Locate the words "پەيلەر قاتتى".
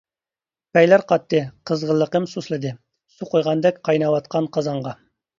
0.75-1.41